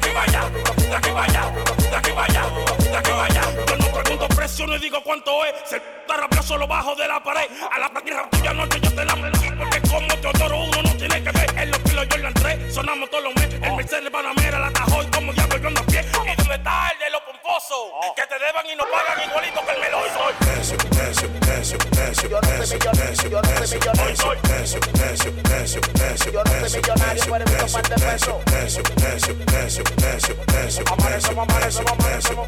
aquí 2.97 3.12
para 3.12 3.25
allá. 3.25 3.41
Yo 3.67 3.78
no 3.78 3.86
pregunto 3.91 4.28
precio 4.30 4.67
ni 4.67 4.78
digo 4.80 5.01
cuánto 5.04 5.43
es. 5.45 5.54
Se 5.65 5.78
está 5.78 6.17
rabioso 6.17 6.58
lo 6.58 6.67
bajo 6.67 6.95
de 6.95 7.08
la 7.08 7.21
pared. 7.21 7.47
A 7.71 7.80
la 7.80 7.89
práctica 7.89 8.28
tuya 8.32 8.54
noche 8.54 8.80
yo 8.82 8.93
te 8.93 9.06
la 9.06 9.15
Porque 9.15 9.82
como 9.89 10.08
te 10.08 10.28
adoro 10.28 10.58
uno 10.58 10.82
no 10.82 10.95
tiene 10.95 11.23
que 11.23 11.32
ver. 11.32 11.58
En 11.58 11.71
los 11.71 11.80
kilos 11.80 12.08
yo 12.10 12.17
le 12.17 12.28
entré, 12.28 12.71
sonamos 12.71 13.10
todos 13.10 13.23
los 13.25 13.36
meses. 13.36 13.60
El 13.62 13.75
Mercedes 13.75 14.10
Panamera 14.10 14.60
la 14.60 14.71
tajó 14.71 15.04
y 15.04 15.08
como 15.08 15.34
diablo 15.34 15.58
yo 15.58 15.67
ando 15.67 15.82
a 15.82 15.86
pie. 15.86 16.01
¿Y 16.01 16.36
dónde 16.36 16.56
está 16.56 16.91
el 16.91 16.99
de 16.99 17.10
los 17.10 17.21
pomposos? 17.21 17.78
Que 18.15 18.23
te 18.28 18.39
deban 18.39 18.65
y 18.71 18.75
no 18.75 18.84
pagan 18.86 19.30
igualito 19.30 19.65
que 19.65 19.71
el 19.71 20.94
meloso. 21.73 22.28
Yo 22.28 22.39
no 22.41 22.65
soy 22.65 22.78
millonario, 22.78 23.30
yo 23.30 23.41
no 23.41 23.65
soy 23.65 23.78
millonario 23.78 24.15
Yo 26.32 26.43
no 26.43 26.69
soy 26.69 26.82
millonario 26.82 27.23
pero 27.25 27.36
he 27.36 27.54
visto 27.54 27.67
par 27.71 27.89
de 27.89 27.95
pesos 27.95 28.38
Amanecemos, 30.91 31.47
amanecemos, 31.49 31.93
amanecemos. 31.93 32.47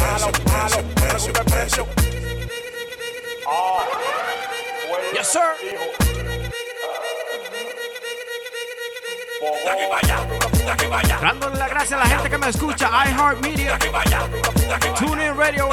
Malo, 0.00 0.30
malo, 0.52 0.78
pregunta 0.94 1.40
el 1.40 1.46
precio. 1.46 1.86
Ah, 3.46 3.84
fue 4.88 5.18
Yes, 5.18 5.28
sir. 5.28 5.40
De 9.64 9.70
aquí 9.70 9.84
para 9.88 10.00
allá, 10.00 10.49
Dándole 11.20 11.56
las 11.56 11.68
gracias 11.68 11.92
a 12.00 12.04
la 12.04 12.06
gente 12.06 12.30
que 12.30 12.38
me 12.38 12.48
escucha, 12.48 12.88
iHeartMedia, 13.06 13.76
TuneIn 14.98 15.36
Radio, 15.36 15.68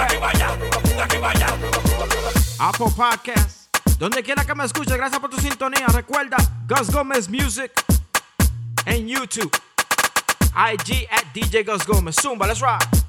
Apple 2.59 2.87
Podcast, 2.95 3.75
donde 3.99 4.23
quiera 4.23 4.43
que 4.43 4.55
me 4.55 4.65
escuche, 4.65 4.97
gracias 4.97 5.19
por 5.19 5.29
tu 5.29 5.39
sintonía. 5.39 5.85
Recuerda, 5.87 6.37
Gus 6.67 6.89
Gómez 6.89 7.29
Music 7.29 7.71
en 8.85 9.07
YouTube, 9.07 9.55
IG 10.55 11.07
at 11.11 11.25
DJ 11.31 11.63
Gus 11.63 11.85
Gómez. 11.85 12.15
Zumba, 12.15 12.47
let's 12.47 12.59
ride. 12.59 13.07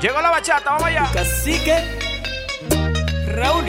Llegó 0.00 0.20
la 0.22 0.30
bachata, 0.30 0.70
vamos 0.70 0.84
allá. 0.84 1.10
Cacique, 1.12 1.98
Raúl. 3.26 3.64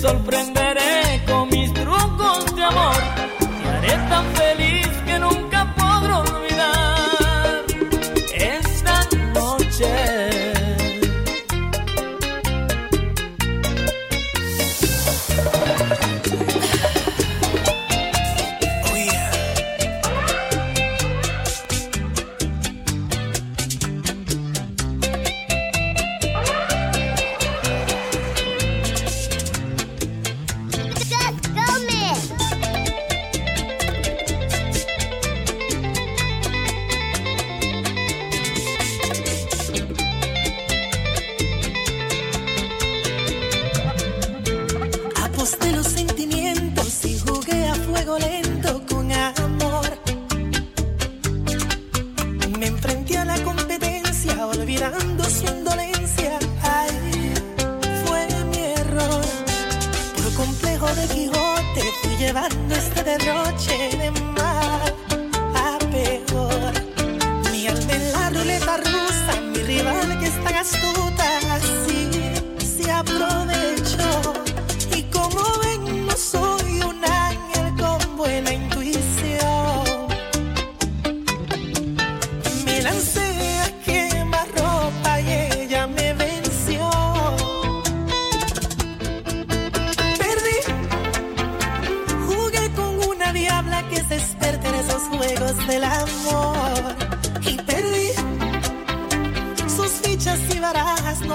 sorprende. 0.00 0.55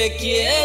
te 0.00 0.16
quiero. 0.16 0.59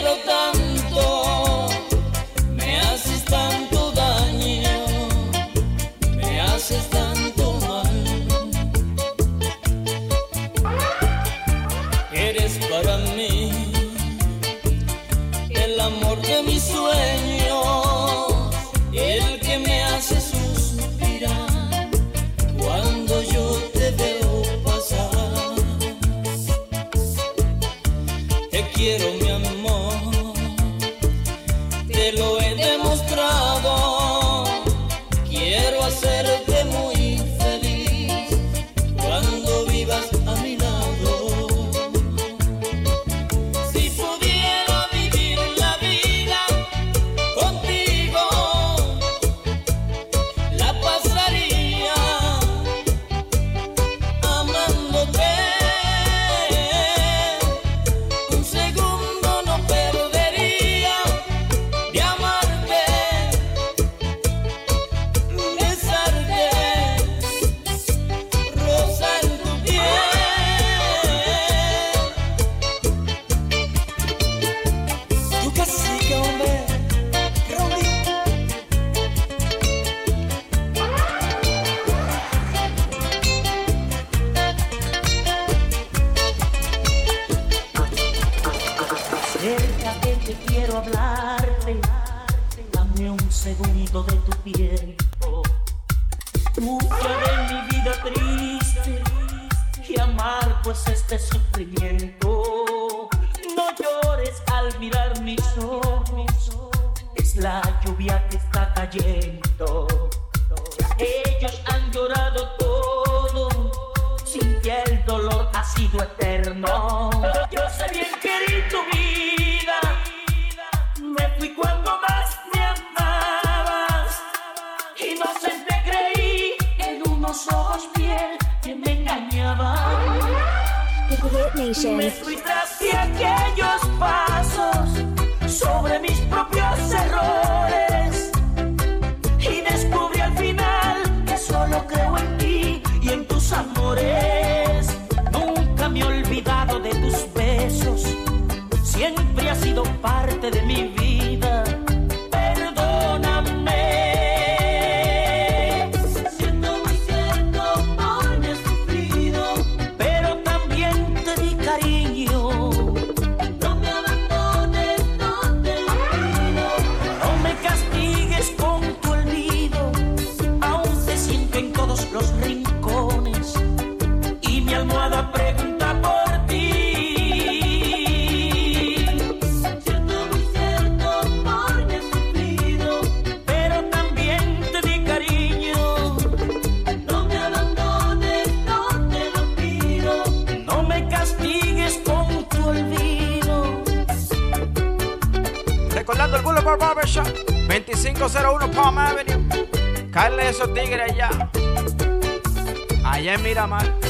man. 203.67 204.05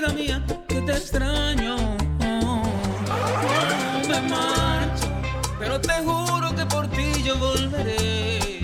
vida 0.00 0.12
mía, 0.14 0.42
que 0.66 0.80
te 0.80 0.92
extraño. 0.92 1.76
No 2.18 2.62
me 4.08 4.20
marcho, 4.28 5.08
pero 5.58 5.80
te 5.80 5.92
juro 6.02 6.54
que 6.56 6.64
por 6.66 6.88
ti 6.88 7.22
yo 7.22 7.36
volveré. 7.36 8.60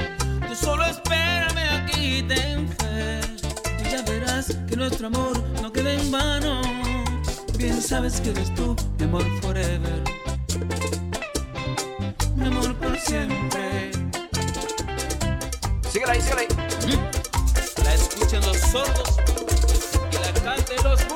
Tú 0.49 0.55
solo 0.55 0.85
espérame 0.87 1.83
aquí, 1.83 2.23
ten 2.23 2.69
fe. 2.69 3.21
Y 3.85 3.91
ya 3.91 4.03
verás 4.03 4.57
que 4.67 4.77
nuestro 4.77 5.09
amor 5.09 5.43
no 5.61 5.71
queda 5.73 5.93
en 5.93 6.11
vano. 6.11 6.63
Bien 7.59 7.83
sabes 7.83 8.21
que 8.21 8.31
eres 8.31 8.55
tú, 8.55 8.75
mi 8.99 9.05
amor 9.05 9.25
forever. 9.43 10.03
Mi 12.37 12.47
amor 12.47 12.75
por 12.77 12.99
siempre. 12.99 13.91
Síguela 15.91 16.13
ahí, 16.13 16.21
síguela 16.23 16.41
ahí. 16.41 16.49
La 17.85 17.95
escuchen 17.95 18.41
los 18.41 18.57
sordos 18.59 19.17
y 20.11 20.15
la 20.15 20.33
canten 20.43 20.83
los 20.85 21.16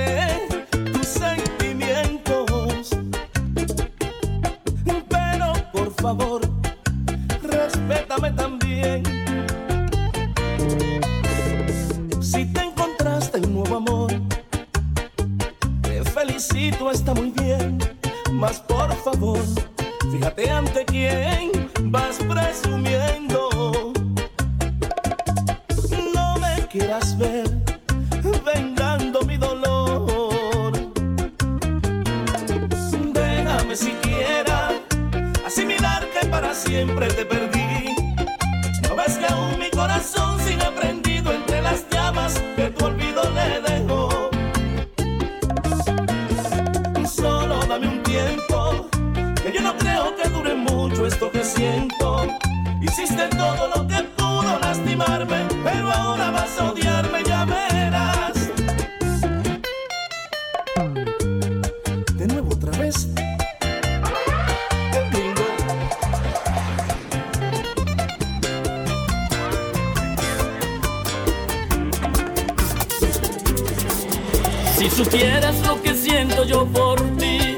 supieras 74.91 75.55
lo 75.65 75.81
que 75.81 75.93
siento 75.93 76.43
yo 76.43 76.65
por 76.65 76.99
ti, 77.17 77.57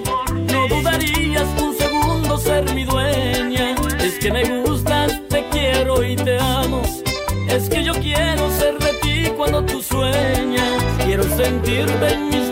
no 0.51 0.67
dudarías 0.67 1.47
un 1.61 1.75
segundo 1.75 2.37
ser 2.37 2.73
mi 2.73 2.83
dueña. 2.85 3.75
Es 3.99 4.19
que 4.19 4.31
me 4.31 4.61
gustas, 4.61 5.19
te 5.29 5.47
quiero 5.49 6.03
y 6.03 6.15
te 6.15 6.37
amo. 6.39 6.81
Es 7.49 7.69
que 7.69 7.83
yo 7.83 7.93
quiero 7.93 8.49
ser 8.51 8.77
de 8.79 8.93
ti 9.01 9.31
cuando 9.35 9.63
tú 9.63 9.81
sueñas. 9.81 10.83
Quiero 11.05 11.23
sentirte 11.23 12.13
en 12.13 12.29
mi 12.29 12.42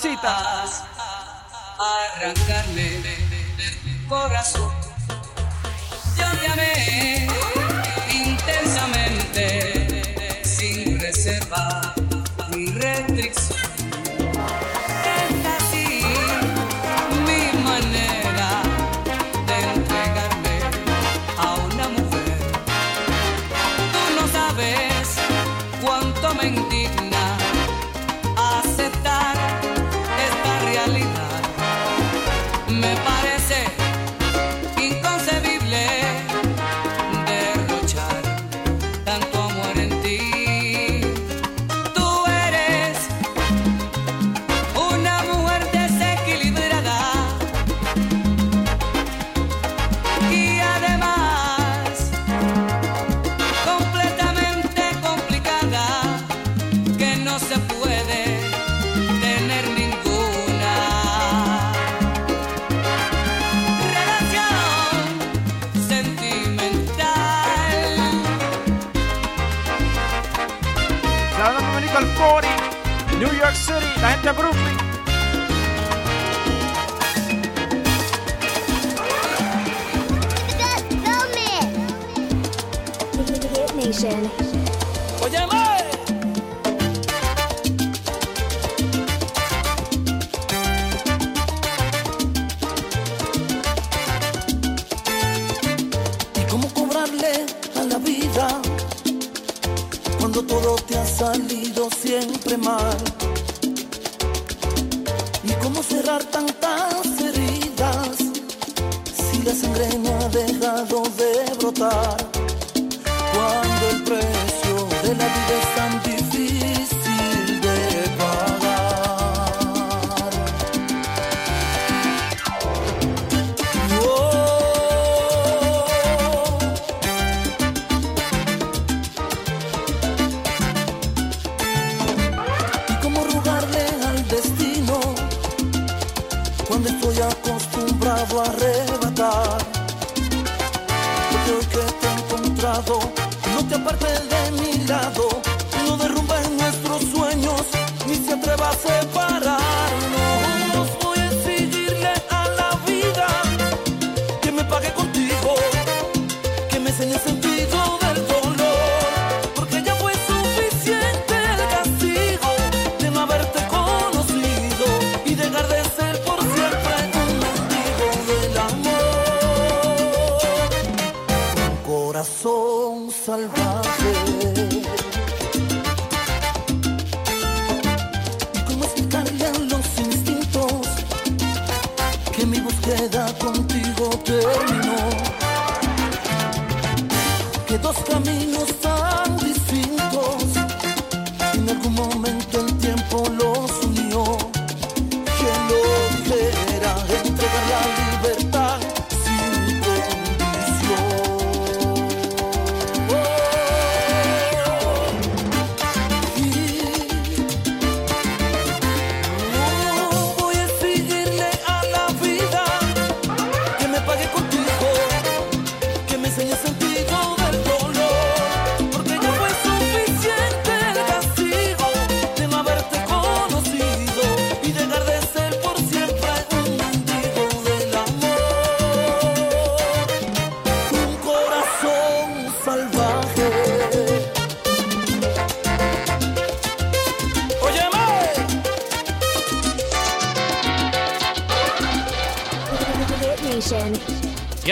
Ah. 0.00 0.57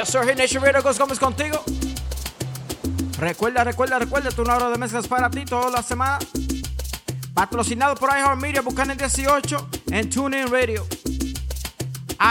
Soy 0.06 0.24
Radio, 0.24 0.82
Gus 0.82 0.98
Gómez 0.98 1.18
contigo. 1.18 1.62
Recuerda, 3.18 3.64
recuerda, 3.64 3.98
recuerda, 3.98 4.30
tu 4.30 4.42
hora 4.42 4.70
de 4.70 4.78
mezclas 4.78 5.08
para 5.08 5.28
ti 5.30 5.44
toda 5.44 5.70
la 5.70 5.82
semana. 5.82 6.18
Patrocinado 7.34 7.94
por 7.96 8.10
iHeartMedia, 8.10 8.62
Buchanan 8.62 8.96
18 8.96 9.68
en 9.90 10.08
TuneIn 10.08 10.50
Radio. 10.50 10.86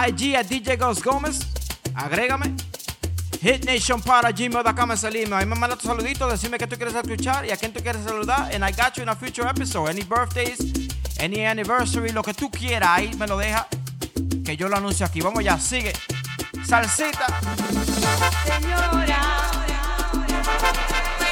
IG 0.08 0.36
a 0.36 0.44
DJ 0.44 0.78
Gus 0.78 1.04
Gómez. 1.04 1.40
Agrégame. 1.96 2.56
Hit 3.42 3.66
Nation 3.66 4.02
para 4.02 4.32
gmail.com 4.32 4.92
es 4.92 5.04
el 5.04 5.16
email. 5.18 5.34
Ahí 5.34 5.46
me 5.46 5.56
manda 5.56 5.76
tu 5.76 5.88
saludito, 5.88 6.28
decime 6.30 6.58
que 6.58 6.68
tú 6.68 6.78
quieres 6.78 6.96
escuchar 6.96 7.46
y 7.46 7.52
a 7.52 7.58
quién 7.58 7.74
tú 7.74 7.82
quieres 7.82 8.04
saludar. 8.04 8.54
And 8.54 8.64
I 8.64 8.72
got 8.72 8.96
you 8.96 9.04
in 9.04 9.10
a 9.10 9.16
future 9.16 9.48
episode. 9.48 9.90
Any 9.90 10.04
birthdays, 10.04 10.60
any 11.20 11.46
anniversary, 11.46 12.12
lo 12.12 12.24
que 12.24 12.34
tú 12.34 12.50
quieras, 12.50 12.90
ahí 12.90 13.14
me 13.16 13.28
lo 13.28 13.38
deja. 13.38 13.68
Que 14.44 14.56
yo 14.56 14.70
lo 14.70 14.78
anuncio 14.78 15.06
aquí. 15.06 15.22
Vamos 15.22 15.44
ya, 15.44 15.60
sigue. 15.60 15.94
Salsita. 16.68 17.28
Señora, 18.44 19.22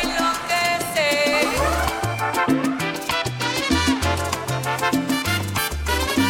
enloquece. 0.03 1.47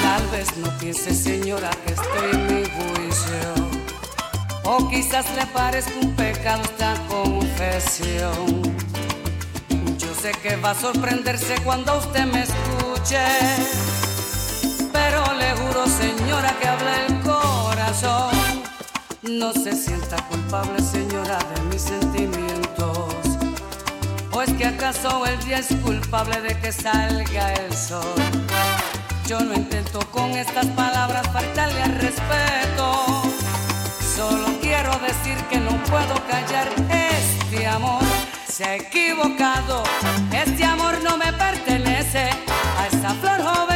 Tal 0.01 0.28
vez 0.32 0.58
no 0.58 0.70
piense, 0.78 1.14
señora, 1.14 1.70
que 1.86 1.93
estoy 1.93 2.32
en 2.32 2.47
mi 2.47 2.64
juicio. 2.64 3.43
O 4.64 4.88
quizás 4.89 5.26
le 5.36 5.45
parezca 5.47 5.91
un 6.01 6.16
pecado 6.16 6.62
esta 6.64 6.93
confesión. 7.10 8.62
Yo 9.97 10.16
sé 10.22 10.32
que 10.41 10.56
va 10.56 10.72
a 10.72 10.76
sorprenderse 10.76 11.56
cuando 11.66 11.97
usted 11.97 12.26
me 12.26 12.43
escuche. 12.43 13.26
Pero 14.93 15.34
le 15.34 15.51
juro, 15.56 15.86
señora, 15.88 16.56
que 16.62 16.68
habla 16.70 17.06
el 17.06 17.20
corazón. 17.20 18.62
No 19.30 19.53
se 19.53 19.71
sienta 19.71 20.17
culpable, 20.28 20.82
señora, 20.82 21.39
de 21.55 21.61
mis 21.71 21.82
sentimientos. 21.82 23.15
¿O 24.34 24.41
es 24.41 24.51
que 24.53 24.65
acaso 24.65 25.26
el 25.26 25.39
día 25.45 25.59
es 25.59 25.67
culpable 25.82 26.41
de 26.41 26.59
que 26.59 26.74
salga 26.74 27.53
el 27.53 27.74
sol? 27.74 28.03
Yo 29.26 29.39
no 29.39 29.53
intento 29.53 29.99
con 30.11 30.32
estas 30.32 30.65
palabras 30.67 31.26
faltarle 31.32 31.82
al 31.84 31.95
respeto. 32.01 33.24
Solo 34.13 34.47
quiero 34.61 34.91
decir 34.99 35.38
que 35.49 35.57
no 35.57 35.71
puedo 35.84 36.15
callar 36.30 36.67
este 36.89 37.65
amor. 37.65 38.03
Se 38.49 38.65
ha 38.65 38.76
equivocado, 38.76 39.84
este 40.34 40.65
amor 40.65 41.01
no 41.01 41.17
me 41.17 41.32
pertenece 41.32 42.30
a 42.78 42.88
esa 42.88 43.13
flor 43.15 43.41
joven 43.41 43.72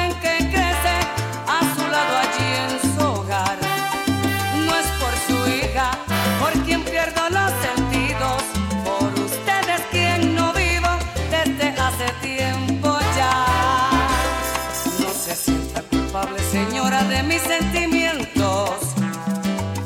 mis 17.37 17.43
sentimientos. 17.43 18.71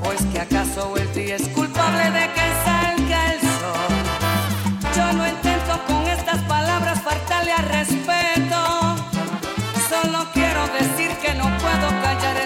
¿O 0.04 0.12
es 0.12 0.24
que 0.32 0.40
acaso 0.40 0.96
el 0.96 1.14
día 1.14 1.36
es 1.36 1.48
culpable 1.50 2.04
de 2.12 2.26
que 2.36 2.48
salga 2.66 3.34
el 3.34 3.40
sol? 3.42 3.92
Yo 4.96 5.14
no 5.14 5.28
intento 5.28 5.74
con 5.88 6.08
estas 6.08 6.42
palabras 6.44 7.02
faltarle 7.02 7.52
al 7.52 7.68
respeto. 7.80 8.62
Solo 9.90 10.20
quiero 10.34 10.62
decir 10.80 11.12
que 11.24 11.34
no 11.36 11.46
puedo 11.64 11.88
callar 12.02 12.38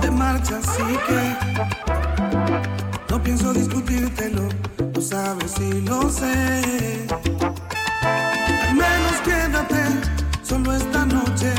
te 0.00 0.10
marchas 0.10 0.68
así 0.68 0.82
que 1.06 1.20
no 3.08 3.22
pienso 3.22 3.52
discutírtelo, 3.52 4.48
lo 4.94 5.00
sabes 5.00 5.58
y 5.58 5.80
lo 5.80 6.10
sé. 6.10 7.06
Al 8.68 8.74
menos 8.74 9.16
quédate 9.24 9.82
solo 10.42 10.74
esta 10.74 11.06
noche. 11.06 11.52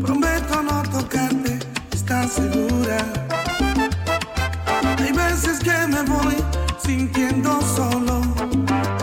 Prometo 0.00 0.62
no 0.62 0.82
tocarte, 0.82 1.58
¿estás 1.92 2.32
segura? 2.32 2.98
Hay 4.98 5.12
veces 5.12 5.58
que 5.58 5.86
me 5.88 6.02
voy 6.02 6.36
sintiendo 6.84 7.60
solo, 7.62 8.22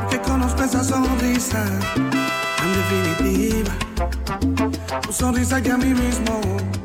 que 0.09 0.19
conozco 0.21 0.63
esa 0.63 0.83
sonrisa 0.83 1.63
sonrisa 5.37 5.61
que 5.61 5.69
a 5.69 5.77
mí 5.77 5.93
mismo 5.93 6.76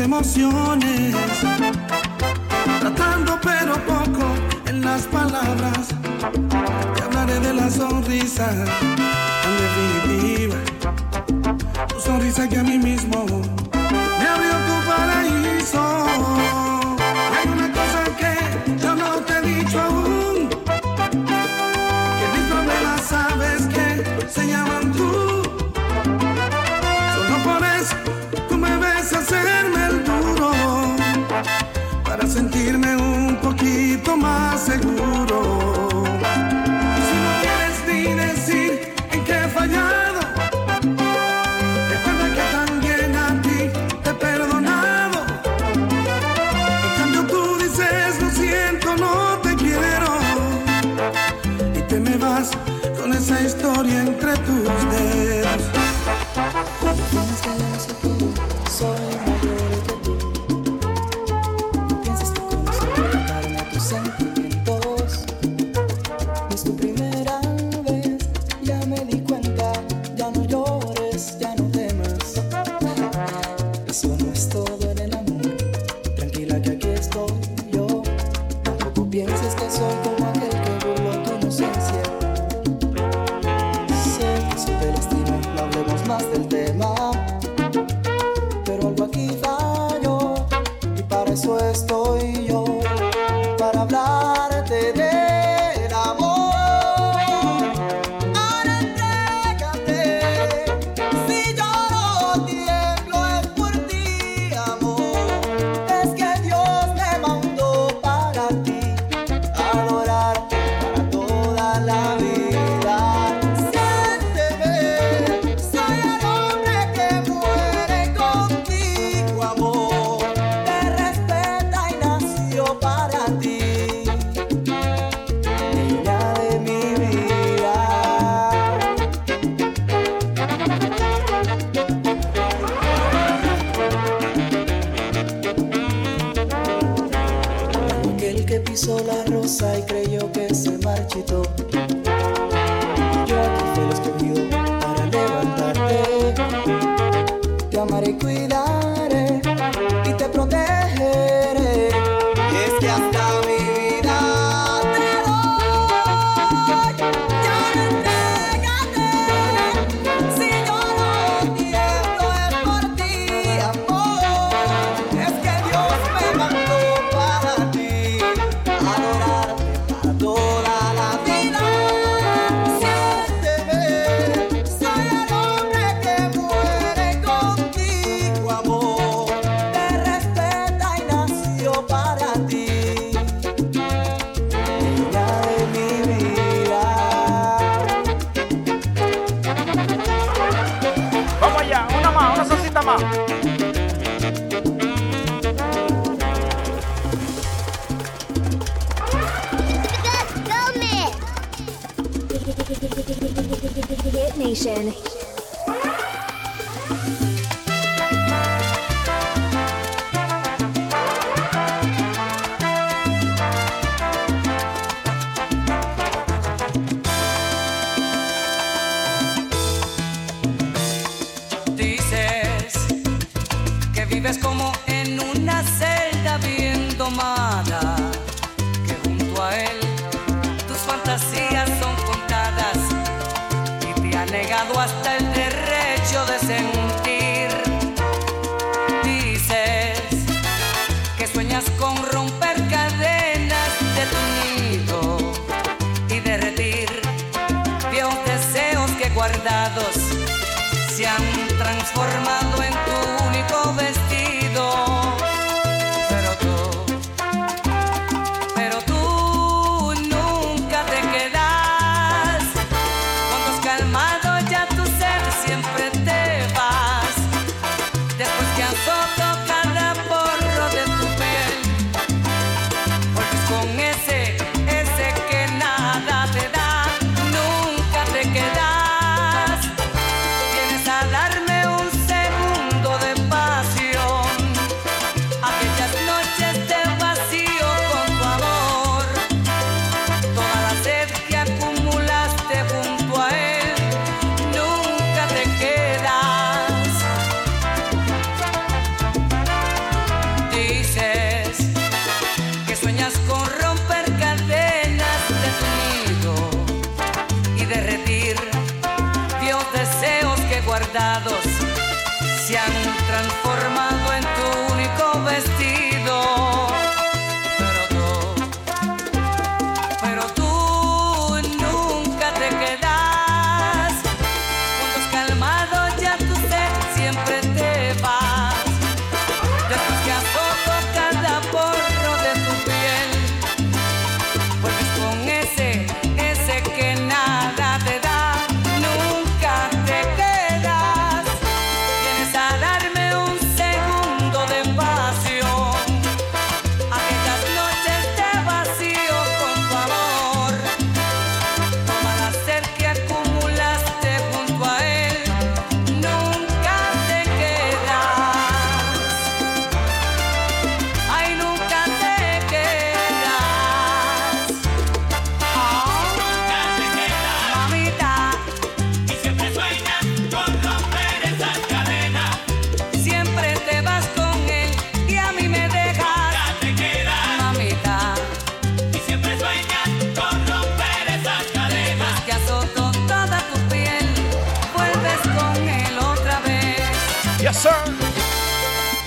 emociones, 0.00 1.14
tratando 2.80 3.38
pero 3.42 3.74
poco 3.84 4.26
en 4.66 4.80
las 4.82 5.02
palabras. 5.02 5.88
Te 6.94 7.02
hablaré 7.02 7.40
de 7.40 7.54
la 7.54 7.70
sonrisa 7.70 8.48
tan 8.48 9.54
definitiva, 9.58 10.56
tu 11.88 12.00
sonrisa 12.00 12.48
que 12.48 12.58
a 12.58 12.62
mí 12.62 12.78
mismo 12.78 13.26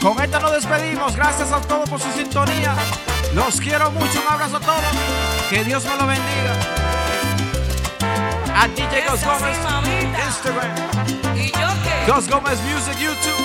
Con 0.03 0.21
esta 0.21 0.37
nos 0.41 0.51
despedimos. 0.51 1.15
Gracias 1.15 1.49
a 1.53 1.61
todos 1.61 1.89
por 1.89 1.97
su 1.97 2.11
sintonía. 2.11 2.75
Los 3.33 3.61
quiero 3.61 3.89
mucho. 3.91 4.19
Un 4.19 4.33
abrazo 4.33 4.57
a 4.57 4.59
todos. 4.59 4.83
Que 5.49 5.63
Dios 5.63 5.85
me 5.85 5.95
lo 5.95 6.05
bendiga. 6.05 6.53
A 8.53 8.67
DJ 8.67 9.05
Ghost 9.07 9.23
Gómez 9.23 9.57
Instagram. 10.27 11.37
¿Y 11.37 11.45
yo 11.51 11.69
qué? 11.85 12.11
Gómez 12.29 12.59
Music 12.63 12.97
YouTube. 12.99 13.43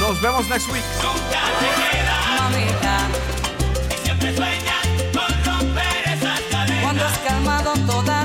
Nos 0.00 0.20
vemos 0.22 0.48
next 0.48 0.72
week. 0.72 0.82
Mamita, 2.38 2.96
Y 3.90 4.04
siempre 4.04 4.34
sueñas 4.34 4.86
con 5.12 5.44
romper 5.44 6.08
esas 6.14 6.40
cadenas. 6.50 6.82
cuando 6.82 7.04
has 7.04 7.18
calmado 7.18 7.74
toda 7.86 8.15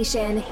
Nation. 0.00 0.42